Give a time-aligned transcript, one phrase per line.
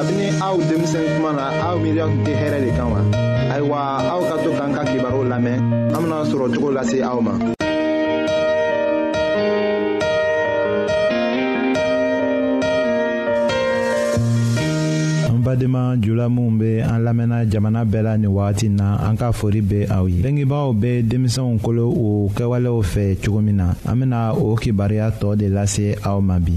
[0.00, 3.00] kabini aw denmisɛn kuma na aw miiriya tun tɛ hɛrɛ de kan wa
[3.52, 3.78] ayiwa
[4.12, 5.58] aw ka to k'an ka kibaruw lamɛn
[5.92, 7.32] an bena sɔrɔ cogo lase aw ma
[15.44, 19.60] badenma jula minw be an lamɛnna jamana bɛɛ la nin wagati na an ka fori
[19.60, 24.32] be aw ye bengebagaw be denmisɛnw kolo o kɛwalew fɛ cogo min na an bena
[24.32, 26.56] o kibaruya tɔɔ de lase aw ma bi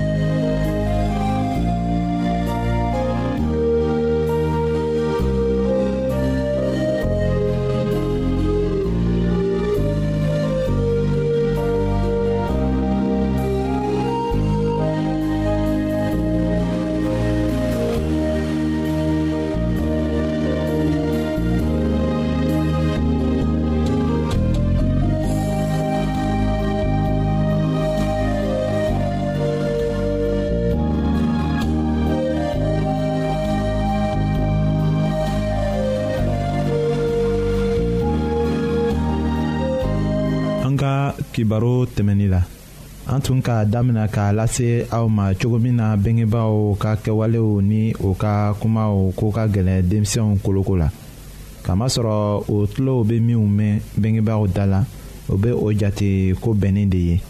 [41.33, 42.41] kibaro tɛmɛnin la
[43.07, 47.93] an tun k'a damina k'a lase aw ma cogo min na bengebaaw ka kɛwalew ni
[48.03, 50.89] o ka kumaw ko ka gɛlɛn denmisɛnw koloko la
[51.65, 54.81] kamasɔrɔ o tulow bɛ minnu mɛn bengebaaw da la
[55.29, 57.21] o bɛ o jate ko bɛnnen de ye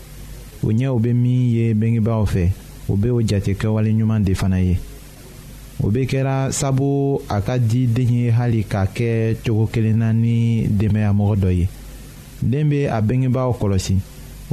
[0.64, 2.50] o ɲɛw bɛ min ye bengebaaw fɛ
[2.90, 4.78] o bɛ o jate kɛwale ɲuman de fana ye
[5.84, 10.12] o bɛ kɛra sabu a ka di den ye hali k'a kɛ cogo kelen na
[10.12, 11.68] ni denbayamɔgɔ dɔ ye.
[12.50, 13.96] den be a bengebaaw kɔlɔsi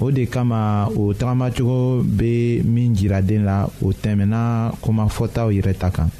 [0.02, 5.90] o de kama o tagamacogo be min jira den la o tɛmɛna komafɔtaw yɛrɛ ta
[5.90, 6.10] kan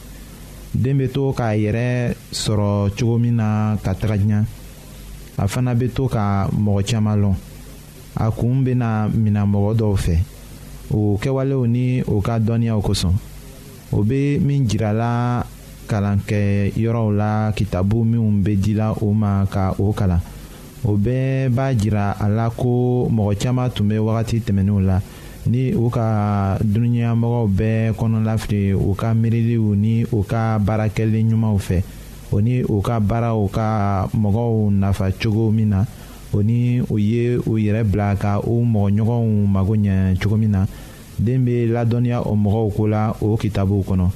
[0.75, 4.45] den be to k'a yɛrɛ sɔrɔ cogo min na ka taga diɲa
[5.39, 7.37] a fana be to ka mɔgɔ caaman lɔn
[8.17, 10.17] a kuun bena mina mɔgɔ dɔw fɛ
[10.91, 13.15] o kɛwalew ni o ka dɔnniyaw kosɔn
[13.93, 15.45] o be min jirala
[15.87, 20.21] kalankɛyɔrɔw la kitabu minw be dila o ma ka o kalan
[20.85, 25.01] o bɛɛ b'a jira a la ko mɔgɔ caaman tun be wagati tɛmɛninw la
[25.47, 31.83] ni u ka dunuɲamɔgɔw bɛɛ kɔnɔlafili u ka miiriliw ni u ka baarakɛli ɲumanw fɛ
[32.33, 35.85] o ni u ka baaraw ka mɔgɔw nafa cogo min na
[36.35, 40.67] o ni u ye u yɛrɛ bila ka u mɔgɔɲɔgɔnw mago ɲɛ cogo min na
[41.19, 44.11] den be ladɔnniya o mɔgɔw ko la o kitabuw kɔnɔ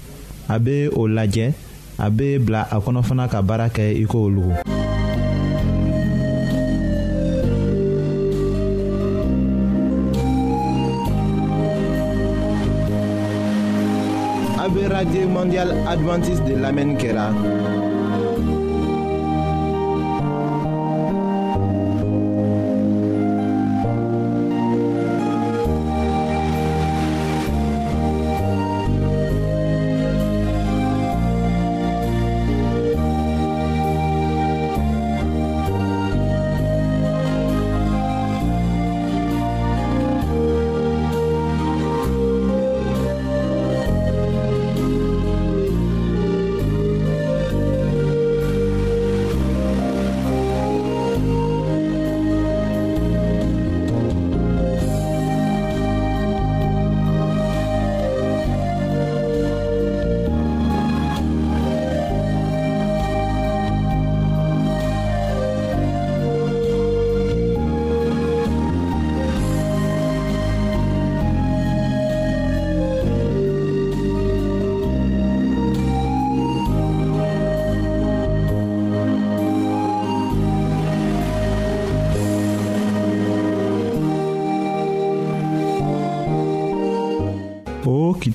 [0.48, 1.52] a be o lajɛ
[1.98, 4.52] a be bila a kɔnɔ fana ka baara kɛ i ko olugu
[15.04, 15.28] mondial
[15.72, 17.32] Mondial adventiste de l'Amen Kera.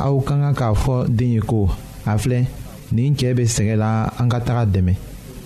[0.00, 1.68] aw ka kan k'a fɔ den ye ko
[2.08, 2.46] a filɛ
[2.92, 4.94] nin cɛɛ be sɛgɛ la an ka taga dɛmɛ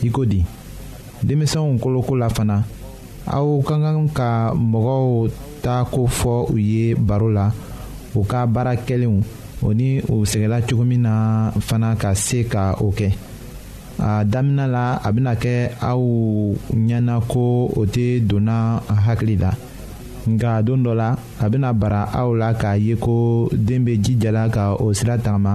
[0.07, 0.45] i ko di
[1.27, 2.63] denmisɛnw koloko la fana
[3.27, 5.31] aw ka kan ka mɔgɔw
[5.63, 7.51] ta ko fɔ u ye baro la
[8.15, 9.23] u ka baara kɛlenw
[9.65, 13.11] o ni u sɛgɛla cogo min na fana ka se ka o kɛ
[13.99, 16.01] a damina la a bena kɛ aw
[16.73, 19.53] ɲɛna ko o tɛ donna hakili la
[20.33, 21.09] nka don dɔ la
[21.43, 23.15] a bena bara aw la k'a ye ko
[23.67, 25.53] deen be jijala ka o sira tagama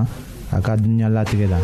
[0.55, 1.59] a ka dunuɲa latigɛ la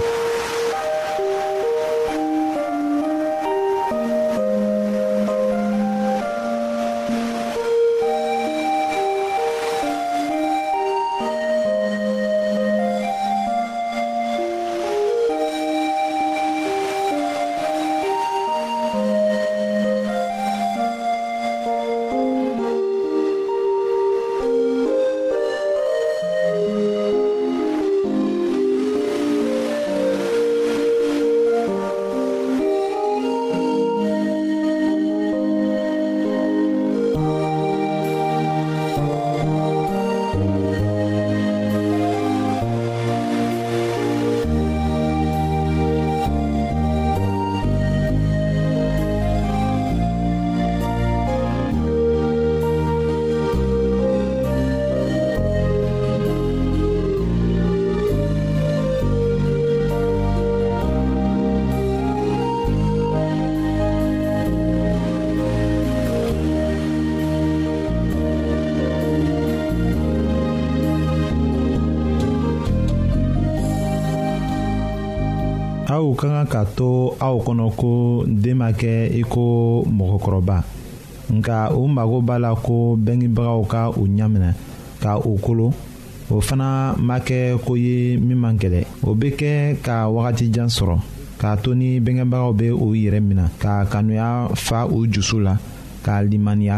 [75.97, 77.91] aw ka kan ka to aw kɔnɔ ko
[78.27, 80.57] den ma kɛ i ko mɔgɔkɔrɔba
[81.35, 84.51] nka u mago b'a la ko bɛngebagaw ka u ɲaminɛ
[85.01, 85.73] ka u kolo
[86.29, 89.49] o fana ma kɛ ko ye min man kɛlɛ o bɛ kɛ
[89.81, 90.97] ka wagatijan sɔrɔ
[91.41, 95.57] k'a to ni bɛngebagaw bɛ u yɛrɛ minɛ ka kanuya fa u jusu la
[96.05, 96.77] k'a limaniya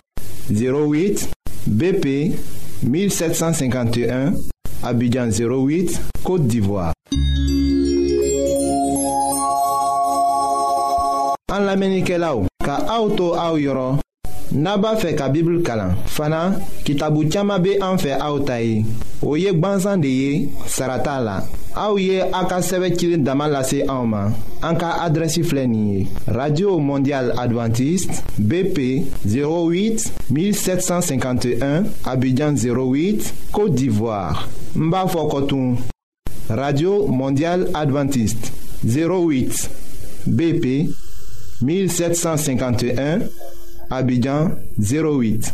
[0.49, 1.29] 08
[1.67, 2.33] BP
[2.83, 4.33] 1751
[4.83, 6.93] Abidjan 08 Côte d'Ivoire
[11.53, 13.99] An lamenike la ou Ka auto a ou yoron
[14.51, 16.55] Naba fe ka bibl kalan Fana
[16.85, 18.85] kitabu chama be an fe a ou tayi
[19.21, 20.31] O yek banzan de ye
[20.65, 21.41] sarata la
[21.75, 24.11] Aouye aka Sevekil Damalase en
[24.61, 35.77] en radio mondial Adventiste bp 08 1751 abidjan 08 côte d'ivoire Mbafokotoum.
[36.49, 38.51] radio mondial Adventiste
[38.85, 39.69] 08
[40.27, 40.89] bp
[41.61, 43.19] 1751
[43.89, 45.53] abidjan 08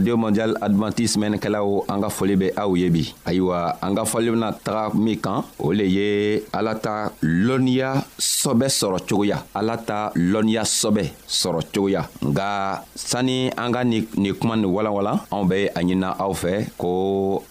[0.00, 4.30] radio mondial adventiste mɛnnikɛlaw an ka foli bɛ aw ye bi ayiwa an ka fɔli
[4.32, 6.08] bena taga min kan o le ye
[6.56, 12.48] ala ta lɔnniya sɔbɛ sɔrɔ cogoya ala ta lɔnniya sɔbɛ sɔrɔ cogoya nga
[12.96, 16.88] sanni an ka nin ni kuma nin walanwalan anw bɛ a ɲinina aw fɛ ko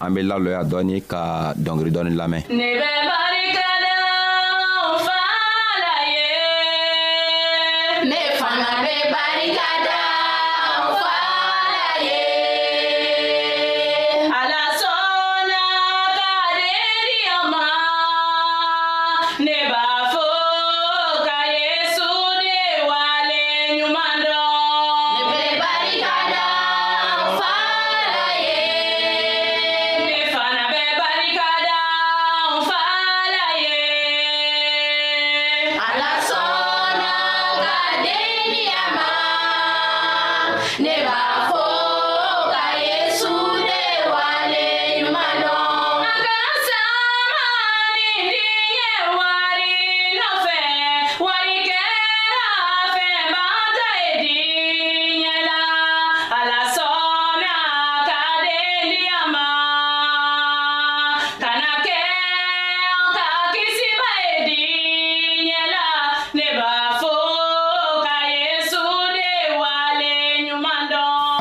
[0.01, 2.41] an be lalɔya dɔɔni ka dɔngeri dɔɔni lamɛn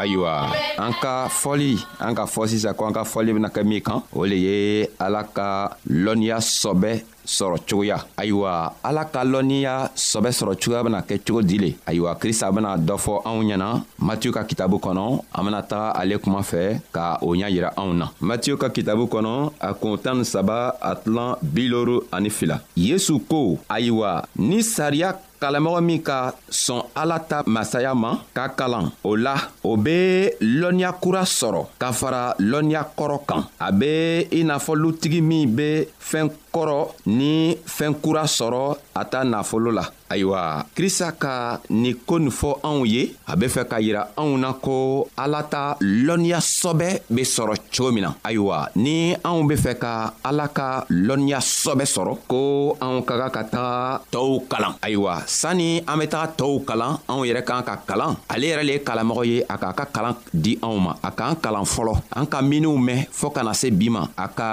[0.09, 0.49] ayiwa
[0.81, 4.01] an ka fɔli an ka fɔ sisan ko an ka fɔli bena kɛ min kan
[4.17, 6.93] o le ye ala ka lɔnniya sɔbɛ
[7.29, 12.17] sɔrɔ cogoya ayiwa ala ka lɔnniya sɔbɛ sɔrɔ cogoya bena kɛ cogo di le ayiwa
[12.19, 13.69] krista bena dɔ fɔ anw ɲɛna
[13.99, 15.05] matiyu ka kitabu kɔnɔ
[15.35, 19.05] an bena taga ale kuma fɛ ka o ɲa yira anw na matiyu ka kitabu
[19.09, 24.61] kɔnɔ a kun tan ni saba a tilan biloru ani fila yesu ko ayiwa ni
[24.63, 30.31] sariya kalamɔgɔ min ka sɔn ala ta masaya ma ka kalan o la o be
[30.41, 35.47] lɔnniya kura sɔrɔ ka fara lɔnniya kɔrɔ kan a be i n'a fɔ lutigi min
[35.55, 41.97] be fɛɛn kɔrɔ ni fɛɛn kura sɔrɔ a ta nafolo la ayiwa krista ka nin
[42.07, 45.77] ko nin fɔ anw ye a be fɛ k'a yira anw na ko ala ta
[45.81, 51.85] lɔnniyasɔbɛ be sɔrɔ cogo min na ayiwa ni anw be fɛ ka ala ka lɔnniyasɔbɛ
[51.95, 56.65] sɔrɔ ko anw ka kan ka taga tɔɔw kalan ayiwa sanni an be taga tɔɔw
[56.65, 59.85] kalan anw yɛrɛ k'an ka kalan ale yɛrɛ le ye kalanmɔgɔ ye a k'a ka
[59.93, 63.53] kalan di anw ma a k'an kalan fɔlɔ an ka miniw mɛn fɔɔ ka na
[63.53, 64.49] se bi ma a ka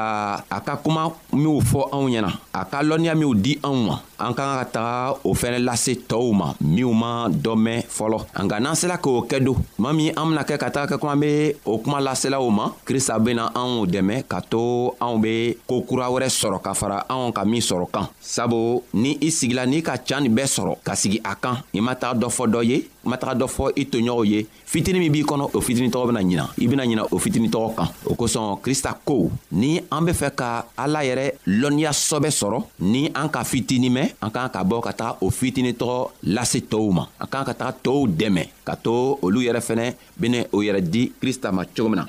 [0.52, 3.96] a ka kuma minw fɔ fɔ anw ɲɛna a ka lɔnniya minw di anw ma
[4.19, 8.19] an ka kan ka taga o fɛnɛ lase tɔɔw ma minw ma dɔ mɛn fɔlɔ
[8.43, 11.15] nka n'an sela k'o kɛ do ma min an bena kɛ ka taga kɛ kuma
[11.15, 16.07] be o kuma laselaw ma krista bena anw dɛmɛ ka to anw be koo kura
[16.07, 19.98] wɛrɛ sɔrɔ ka fara anw ka min sɔrɔ kan sabu ni i sigila n'i ka
[19.98, 22.77] can nin bɛɛ sɔrɔ ka sigi a kan i ma taga dɔ fɔ dɔ ye
[23.05, 26.07] i ma taga dɔ fɔ i toɲɔgɔnw ye fitini min b'i kɔnɔ o fitini tɔgɔ
[26.07, 30.05] bena ɲina i bena ɲina o fitini tɔgɔ kan o kosɔn krista ko ni an
[30.05, 34.30] be fɛ ka ala yɛrɛ lɔnniya sɔbɛ sɔrɔ ni an ka fitini mɛn dɛmɛ an
[34.34, 38.04] kan ka bɔ ka taga o fitinitɔ lase tɔɔw ma an kan ka taga tɔɔw
[38.20, 38.96] dɛmɛ ka to
[39.26, 39.86] olu yɛrɛ fɛnɛ
[40.20, 42.06] bene o yɛrɛ di krista ma cogo min na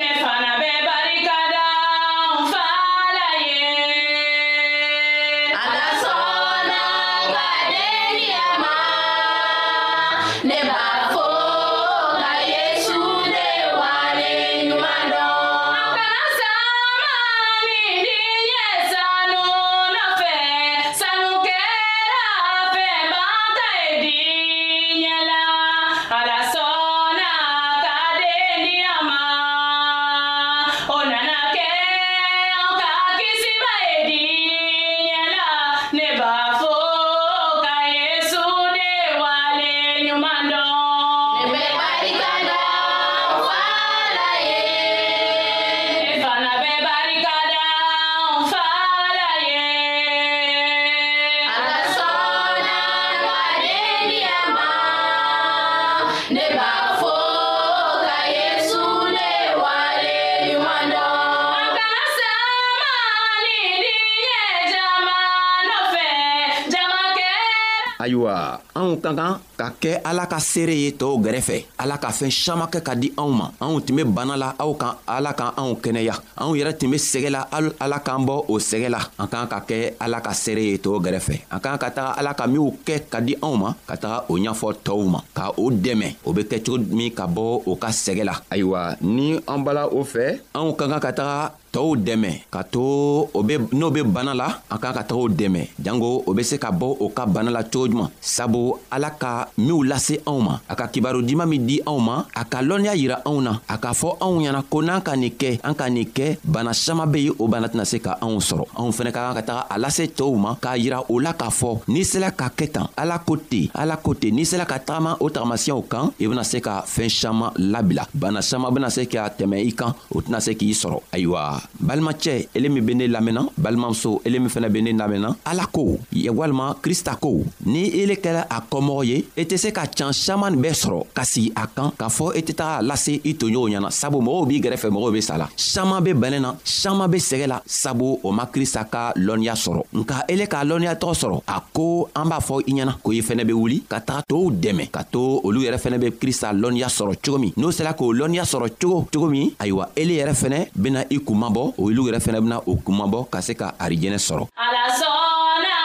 [68.16, 72.32] ayiwa anw ka kan ka kɛ ala ka seere ye tɔɔw gɛrɛfɛ ala ka fɛɛn
[72.32, 75.52] saman kɛ ka di anw ma anw tun be bana la aw kan ala kan
[75.56, 77.42] anw kɛnɛya anw yɛrɛ tun be sɛgɛ la
[77.80, 80.98] ala k'an bɔ o sɛgɛ la an k'an ka kɛ ala ka seere ye tɔɔw
[81.04, 84.18] gɛrɛfɛ an k'an ka taga ala ka minw kɛ ka di anw ma ka taga
[84.28, 87.76] o ɲ'fɔ tɔɔw ma ka o dɛmɛ o be kɛ cogo min ka bɔ o
[87.76, 91.40] ka sɛgɛ la ayiwa ni an bala o fɛ anw ka kan ka taga
[91.76, 95.28] tɔɔw dɛmɛ ka to o be n'o be bana la an k'an ka taga o
[95.28, 99.10] dɛmɛ jango o be se ka bɔ o ka bana la cogo juman sabu ala
[99.10, 102.62] ka minw lase anw ma a ka kibaro diman min di anw ma a ka
[102.62, 105.74] lɔnniya yira anw na a k'a fɔ anw ɲɛna ko n'an ka nin kɛ an
[105.74, 108.90] ka nin kɛ bana saman be yen o bana tɛna se ka anw sɔrɔ anw
[108.96, 111.78] fɛnɛ ka kan ka taga a lase cɛɛw ma k'a yira o la k'a fɔ
[111.92, 115.18] n'i sela ka kɛ tan ala ko ten ala ko ten n'i sela ka tagama
[115.20, 119.28] o tagamasiyɛw kan i bena se ka fɛɛn saman labila bana saman bena se ka
[119.28, 123.42] tɛmɛ i kan o tɛna se k'i sɔrɔ ayiwa balimacɛ ele min be ne lamɛnna
[123.58, 125.98] balimamuso ele min fɛnɛ be ne lamɛnna ala ko
[126.38, 130.12] walima krista ko ni ele kɛla a kɔmɔgɔ ye i e tɛ se ka can
[130.12, 133.20] saman nin bɛɛ sɔrɔ ka sigi a kan k'a fɔ i e tɛ taga lase
[133.24, 136.54] i toɲɔgɔnw ɲɛna sabu mɔgɔw b'i gɛrɛfɛ mɔgɔw be sa la saman be bɛnɛ na
[136.64, 140.94] saman be sɛgɛ la sabu o ma krista ka lɔnniya sɔrɔ nka ele k'a lɔnniya
[140.98, 144.00] tɔgɔ sɔrɔ a ko an b'a fɔ i ɲɛna ko i fɛnɛ be wuli ka
[144.00, 147.70] taga tow dɛmɛ ka to olu yɛrɛ fɛnɛ be krista lɔnniya sɔrɔ cogo min n'o
[147.72, 151.62] sera k'o lɔnniya sɔrɔ cogo cogo min ayiwa ele yɛrɛ fɛnɛ bena i kunma bɔ
[151.82, 155.76] olu yɛrɛ fɛnɛ bena o kumabɔ ka se ka arijɛnɛ sɔrɔ a la sɔnna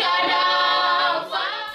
[0.00, 0.51] Hare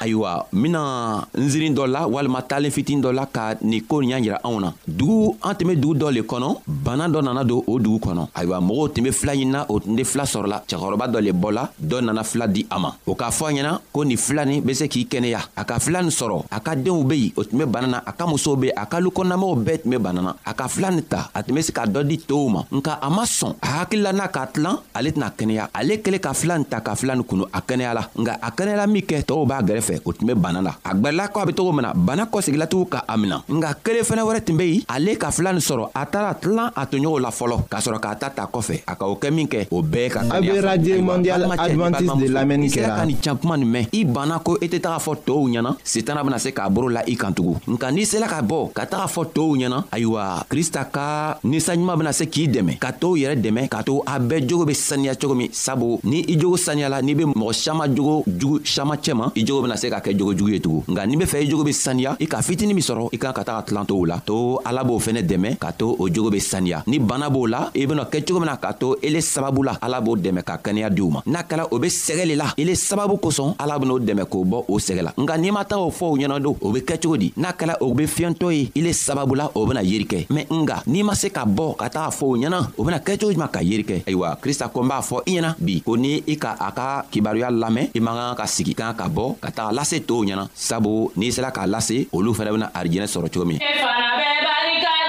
[0.07, 3.99] ayiwa n bena n ziiri dɔ la walima taalen fitini dɔ la ka nin koo
[4.01, 7.21] nin y'a yira anw na dugu an tun be dugu dɔ le kɔnɔ bana dɔ
[7.23, 10.23] nana don o dugu kɔnɔ ayiwa mɔgɔw tun be fila ɲinina o tun tɛ fila
[10.23, 13.51] sɔrɔla cɛkɔrɔba dɔ le bɔla dɔ nana fila di a ma o k'a fɔ a
[13.57, 16.59] ɲɛna ko nin fila nin be se k'i kɛnɛya a ka fila nin sɔrɔ a
[16.59, 18.99] ka deenw be yen o tun be bana na a ka musow be a ka
[19.01, 21.71] lukɔnɔnamɔgɔw bɛɛ tun be bana na a ka fila nin ta a tun be se
[21.73, 25.09] ka dɔ di tow ma nka a ma sɔn a hakilila n'a k'a tilan ale
[25.11, 28.03] tɛna kɛnɛya ale kɛlen ka fila nin ta ka fila nin kunu a kɛnɛya la
[28.15, 30.93] nka a kɛnɛyala min kɛ tɔɔw b'a gɛrɛfɛ kosɛbɛ o tun be bana la a
[30.93, 34.21] gwɛrɛla ko a be togo min na bana kɔsegilatugu ka a mina nka kelen fɛnɛ
[34.23, 37.29] wɛrɛ tun be yen ale ka fila nin sɔrɔ a taara tilan a toɲɔgɔnw la
[37.29, 40.09] fɔlɔ k'a sɔrɔ k'a ta ta kɔfɛ a ka o kɛ min kɛ o bɛɛ
[40.11, 43.87] ka a be radio mondial advantiste de lamɛnni kɛra ka nin can kuma nin mɛn
[43.93, 46.87] i banna ko i e tɛ taga fɔ tɔɔw ɲɛna setana bena se k'a boro
[46.89, 50.45] la i kan tugun nka n'i sela ka bɔ ka taga fɔ tɔɔw ɲɛna ayiwa
[50.49, 54.47] krista ka ninsanɲuman bena se k'i dɛmɛ ka tɔɔw yɛrɛ dɛmɛ k'a to a bɛɛ
[54.47, 58.23] jogo be saniya cogo min sabu ni i jogo saniyala n'i be mɔgɔ saman jogo
[58.27, 61.15] jugu saman cɛma i jogo bena tɛna se ka kɛ jogojugu ye tugun nka n'i
[61.15, 63.61] be fɛ i jogo be saniya i ka fitini min sɔrɔ i kan ka taga
[63.65, 66.99] tilan tow la to ala b'o fɛnɛ dɛmɛ ka to o jogo be saniya ni
[66.99, 70.01] bana b'o la i bena kɛ cogo min na k'a to ele sababu la ala
[70.01, 73.17] b'o dɛmɛ ka kɛnɛya diw ma n'a kɛla o be sɛgɛ le la ele sababu
[73.19, 76.05] kosɔn ala ben'o dɛmɛ k'o bɔ o sɛgɛ la nka n'i ma taga o fɔ
[76.11, 78.91] o ɲɛna do o be kɛ cogo di n'a kɛla o be fiɲɛtɔ ye ile
[78.93, 82.09] sababu la o bena yeri kɛ mɛn nga n'i ma se ka bɔ ka taga
[82.09, 84.87] fɔ o ɲɛna o bena kɛ cogo juman ka yeri kɛ ayiwa krista ko n
[84.87, 88.15] b'a fɔ i ɲɛna bi ko ni i ka a ka kibaruya lamɛn i man
[88.17, 91.51] kan ka sigi kan ka bɔ ka taga k'a lase tow ɲɛna sabu n'i sera
[91.51, 95.06] k'a lase olu fɛnɛ bena arijɛnɛ sɔrɔ cogo min e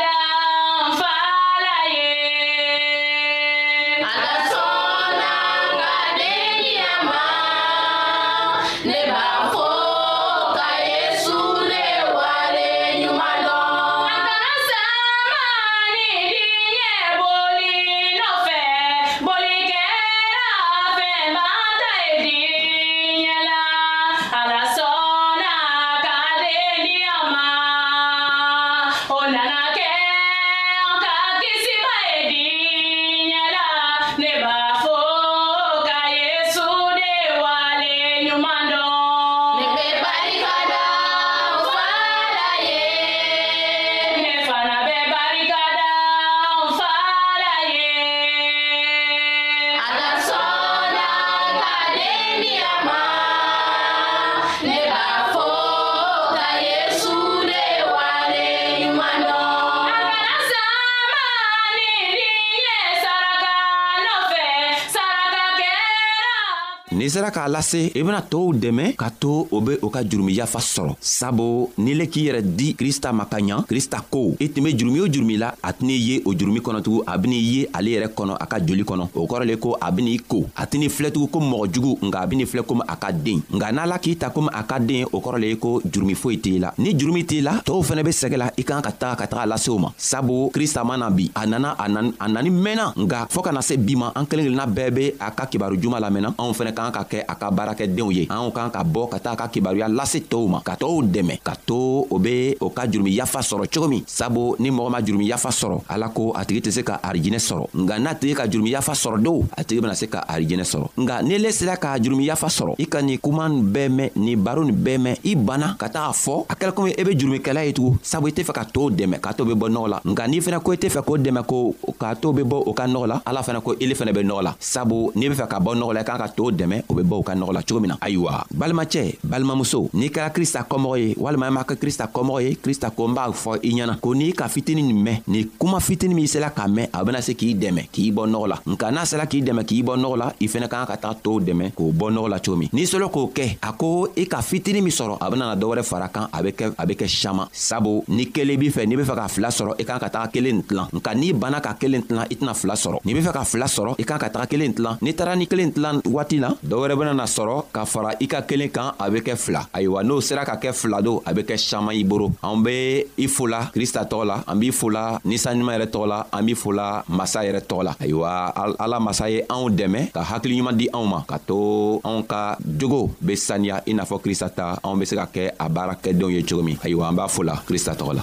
[66.93, 70.33] n'i sera k'a lase i bena tɔɔw dɛmɛ ka to o be o ka jurumi
[70.33, 74.49] yafa sɔrɔ sabu n'i le k'i yɛrɛ di krista ma ka ɲa krista ko i
[74.49, 77.69] tun be jurumi o jurumi la a tɛn'i ye o jurumi kɔnɔtugun a ben'i ye
[77.75, 80.65] ale yɛrɛ kɔnɔ a ka joli kɔnɔ o kɔrɔ le ko a ben'i ko a
[80.67, 83.87] tɛn'i filɛtugun komi mɔgɔ jugu nka a ben'i filɛ komi a ka den nka n'a
[83.87, 86.59] la k'i ta komi a ka den o kɔrɔ le ye ko jurumi foyi t'i
[86.59, 89.27] la ni jurumi t'i la tɔɔw fɛnɛ be sɛgɛ la i kan ka taga ka
[89.27, 93.43] taga lase o ma sabu krista mana bi a nana a nani mɛnna nka fɔɔ
[93.45, 96.33] ka na se bi ma an kelen kelenna bɛɛ be a ka kibaru juman lamɛnna
[96.39, 99.35] anw fɛnɛ kan ka kɛ a ka baarakɛdenw ye anw kan ka bɔ ka taa
[99.35, 103.11] ka kibaruya lase tɔɔw ma ka tɔɔw dɛmɛ ka to o be o ka jurumi
[103.19, 106.61] yafa sɔrɔ cogo min sabu ni mɔgɔ ma jurumi yafa sɔrɔ ala ko a tigi
[106.71, 109.81] tɛ se ka arijinɛ sɔrɔ nga n'a tigi ka jurumi yafa sɔrɔ do a tigi
[109.83, 113.01] bena se ka arijinɛ sɔrɔ nga ni le sera ka jurumi yafa sɔrɔ i ka
[113.03, 116.47] nin kuma nin bɛɛ mɛn nin baro nin bɛɛ mɛn i banna ka taa fɔ
[116.49, 118.95] a kɛla komi i e be jurumikɛla ye tugun sabu i tɛ fɛ ka tɔɔw
[118.97, 121.19] dɛmɛ k'a to be bɔ nɔgɔ la nka n'i fɛnɛ ko i tɛ fɛ k'o
[121.25, 124.13] dɛmɛ ko k'a to be bɔ o ka nɔgɔ la ala fɛnɛ ko ile fɛnɛ
[124.15, 126.51] be nɔgɔ la sabu n'i be fɛ ka bɔ nɔgɔ la i kan ka tɔɔw
[126.57, 129.89] dɛmɛ dɛmɛ o be bɔ u ka nɔgɔ la cogo min na ayiwa balimacɛ balimamuso
[129.95, 133.09] n'i kɛra krista kɔmɔgɔ ye walima i e m'a kɛ krista kɔmɔgɔ ye krista ko
[133.09, 136.27] n b'a fɔ i ɲɛna ko n'i ka fitini nin mɛn nin kuma fitini min
[136.27, 139.27] sela k'a mɛn a bena se k'i dɛmɛ k'i bɔ nɔgɔ la nka n'a sela
[139.27, 141.93] k'i dɛmɛ k'i bɔ nɔgɔ la i fɛnɛ ka kan ka taga tow dɛmɛ k'o
[141.93, 144.93] bɔ nɔgɔ la cogo min n'i sɔlɔ k'o kɛ a ko i ka fitini min
[144.93, 148.27] sɔrɔ a benana dɔwɛrɛ fara kan a be kɛ a be kɛ saman sabu ni
[148.31, 150.87] kelen b'i fɛ n'i be fɛ ka fila sɔrɔ i kan ka taga kelen tilan
[150.93, 153.65] nka n'i banna ka kelen tilan i tɛna fila sɔrɔ n'i be fɛ ka fila
[153.67, 156.75] sɔrɔ i kan ka taga kelen tilan n'i taara ni kelen tilan waati la dɔ
[156.83, 160.21] wɛrɛ benana sɔrɔ ka fara i ka kelen kan a be kɛ fila ayiwa n'o
[160.21, 163.71] sera ka kɛ fila do a be kɛ saman i boro an be i fola
[163.75, 167.61] krista tɔgɔ la an b'i fola ninsanɲuman yɛrɛ tɔgɔ la an b'i fola masa yɛrɛ
[167.67, 168.31] tɔgɔ la ayiwa
[168.79, 173.11] ala masa ye anw dɛmɛ ka hakiliɲuman di anw ma ka to anw ka jogo
[173.25, 176.31] be saniya i n'a fɔ krista ta anw be se ka kɛ a baara kɛdenw
[176.33, 178.23] ye cogo min ayiwa an b'a fola krista tɔgɔ la